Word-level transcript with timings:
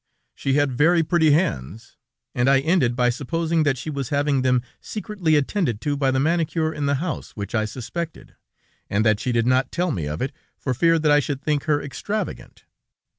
She 0.33 0.53
had 0.53 0.71
very 0.71 1.03
pretty 1.03 1.29
hands, 1.29 1.95
and 2.33 2.49
I 2.49 2.61
ended 2.61 2.95
by 2.95 3.11
supposing 3.11 3.61
that 3.61 3.77
she 3.77 3.91
was 3.91 4.09
having 4.09 4.41
them 4.41 4.63
secretly 4.79 5.35
attended 5.35 5.79
to 5.81 5.95
by 5.95 6.09
the 6.09 6.19
manicure 6.19 6.73
in 6.73 6.87
the 6.87 6.95
house 6.95 7.35
which 7.35 7.53
I 7.53 7.65
suspected, 7.65 8.33
and 8.89 9.05
that 9.05 9.19
she 9.19 9.31
did 9.31 9.45
not 9.45 9.71
tell 9.71 9.91
me 9.91 10.07
of 10.07 10.19
it, 10.19 10.31
for 10.57 10.73
fear 10.73 10.97
that 10.97 11.11
I 11.11 11.19
should 11.19 11.39
think 11.43 11.65
her 11.65 11.79
extravagant. 11.79 12.65